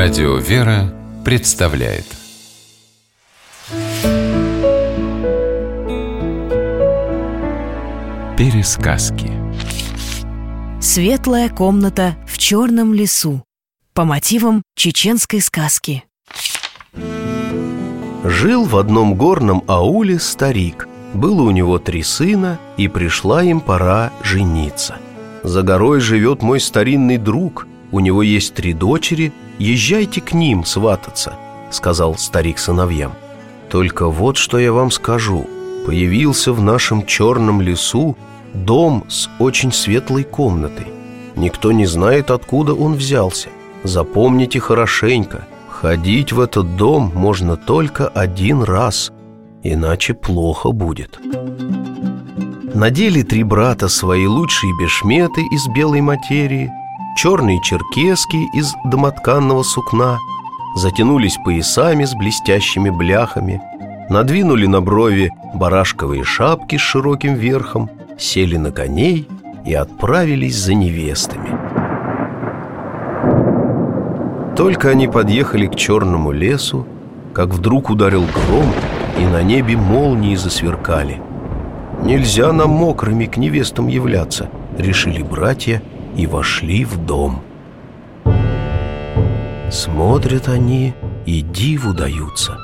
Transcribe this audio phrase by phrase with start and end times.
[0.00, 2.06] Радио «Вера» представляет.
[8.36, 9.32] Пересказки.
[10.80, 13.42] Светлая комната в черном лесу.
[13.92, 16.04] По мотивам чеченской сказки.
[18.22, 20.86] Жил в одном горном ауле старик.
[21.12, 24.94] Было у него три сына, и пришла им пора жениться.
[25.42, 27.66] За горой живет мой старинный друг.
[27.90, 31.34] У него есть три дочери Езжайте к ним свататься
[31.70, 33.12] Сказал старик сыновьям.
[33.70, 35.46] Только вот что я вам скажу.
[35.86, 38.16] Появился в нашем черном лесу
[38.54, 40.86] Дом с очень светлой комнатой.
[41.36, 43.48] Никто не знает, откуда он взялся.
[43.84, 45.46] Запомните хорошенько.
[45.68, 49.12] Ходить в этот дом можно только один раз
[49.62, 51.20] Иначе плохо будет
[52.74, 56.72] Надели три брата свои лучшие бешметы из белой материи
[57.20, 60.20] Черные черкески из домотканного сукна
[60.76, 63.60] Затянулись поясами с блестящими бляхами
[64.08, 69.26] Надвинули на брови барашковые шапки с широким верхом сели на коней
[69.66, 71.58] и отправились за невестами.
[74.56, 76.86] Только они подъехали к черному лесу,
[77.34, 78.72] как вдруг ударил гром,
[79.18, 81.20] и на небе молнии засверкали.
[82.00, 85.82] «Нельзя нам мокрыми к невестам являться»,— решили братья
[86.18, 87.42] и вошли в дом.
[89.70, 90.94] Смотрят они
[91.24, 92.58] и диву даются.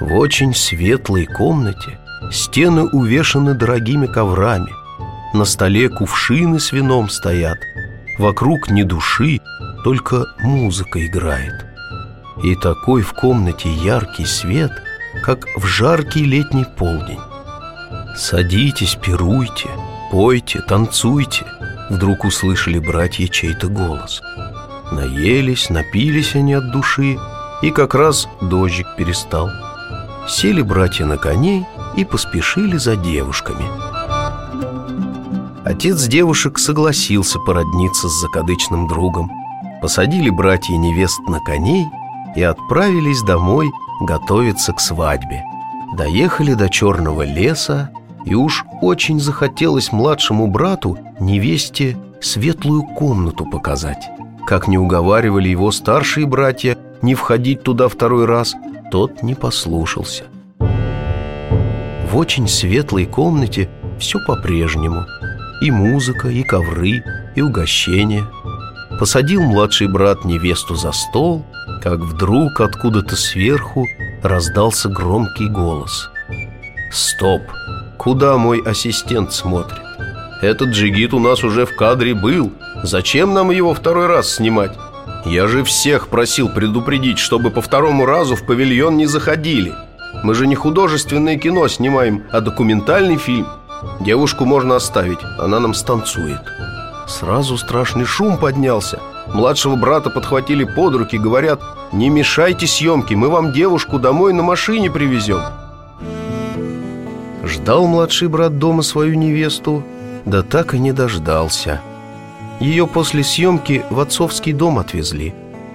[0.00, 1.98] В очень светлой комнате—
[2.30, 4.72] Стены увешаны дорогими коврами.
[5.34, 7.58] На столе кувшины с вином стоят.
[8.18, 9.40] Вокруг ни души,
[9.84, 11.66] только музыка играет.
[12.42, 14.72] И такой в комнате яркий свет,
[15.22, 17.20] Как в жаркий летний полдень.
[18.14, 19.70] Садитесь, пируйте,
[20.10, 21.46] пойте, танцуйте
[21.90, 24.20] Вдруг услышали братья чей-то голос
[24.90, 27.18] Наелись, напились они от души
[27.62, 29.48] И как раз дождик перестал
[30.28, 31.64] Сели братья на коней
[31.96, 33.64] и поспешили за девушками.
[35.64, 39.30] Отец девушек согласился породниться с закадычным другом.
[39.80, 41.86] Посадили братья невест на коней
[42.34, 45.42] и отправились домой готовиться к свадьбе.
[45.96, 47.90] Доехали до черного леса,
[48.26, 54.10] и уж очень захотелось младшему брату невесте светлую комнату показать.
[54.46, 58.54] Как не уговаривали его старшие братья не входить туда второй раз,
[58.90, 60.24] тот не послушался.
[62.10, 65.04] В очень светлой комнате все по-прежнему
[65.60, 67.02] И музыка, и ковры,
[67.34, 68.24] и угощения
[68.98, 71.44] Посадил младший брат невесту за стол
[71.82, 73.86] Как вдруг откуда-то сверху
[74.22, 76.08] раздался громкий голос
[76.92, 77.42] «Стоп!
[78.06, 79.82] Куда мой ассистент смотрит?
[80.40, 82.52] Этот джигит у нас уже в кадре был.
[82.84, 84.78] Зачем нам его второй раз снимать?
[85.24, 89.74] Я же всех просил предупредить, чтобы по второму разу в павильон не заходили.
[90.22, 93.48] Мы же не художественное кино снимаем, а документальный фильм.
[93.98, 96.42] Девушку можно оставить, она нам станцует.
[97.08, 99.00] Сразу страшный шум поднялся.
[99.34, 104.92] Младшего брата подхватили под руки, говорят Не мешайте съемке, мы вам девушку домой на машине
[104.92, 105.40] привезем
[107.46, 109.84] Ждал младший брат дома свою невесту
[110.24, 111.80] Да так и не дождался.
[112.58, 115.32] Ее после съемки в отцовский дом отвезли.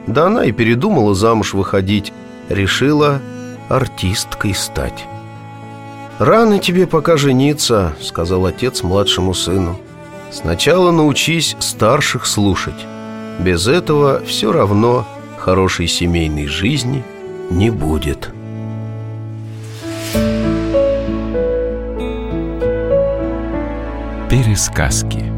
[0.08, 2.12] Да она и передумала замуж выходить
[2.50, 3.20] Решила
[3.70, 5.06] артисткой стать.
[6.20, 9.80] «Рано тебе пока жениться»,— сказал отец младшему сыну.
[10.32, 12.86] «Сначала научись старших слушать.
[13.40, 17.04] Без этого все равно хорошей семейной жизни
[17.50, 18.32] не будет»
[24.32, 25.31] Пересказки